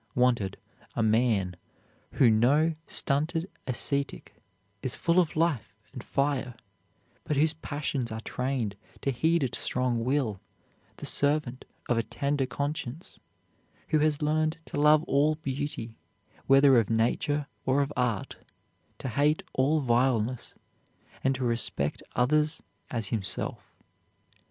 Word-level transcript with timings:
Wanted, 0.15 0.57
a 0.95 1.03
man 1.03 1.55
"who, 2.13 2.31
no 2.31 2.73
stunted 2.87 3.47
ascetic, 3.67 4.33
is 4.81 4.95
full 4.95 5.19
of 5.19 5.35
life 5.35 5.71
and 5.93 6.03
fire, 6.03 6.55
but 7.23 7.37
whose 7.37 7.53
passions 7.53 8.11
are 8.11 8.19
trained 8.21 8.75
to 9.03 9.11
heed 9.11 9.43
a 9.43 9.55
strong 9.55 10.03
will, 10.03 10.41
the 10.97 11.05
servant 11.05 11.65
of 11.87 11.99
a 11.99 12.01
tender 12.01 12.47
conscience; 12.47 13.19
who 13.89 13.99
has 13.99 14.23
learned 14.23 14.57
to 14.65 14.81
love 14.81 15.03
all 15.03 15.35
beauty, 15.35 15.99
whether 16.47 16.79
of 16.79 16.89
nature 16.89 17.45
or 17.67 17.83
of 17.83 17.93
art, 17.95 18.37
to 18.97 19.07
hate 19.07 19.43
all 19.53 19.81
vileness, 19.81 20.55
and 21.23 21.35
to 21.35 21.43
respect 21.43 22.01
others 22.15 22.63
as 22.89 23.09
himself." 23.09 23.75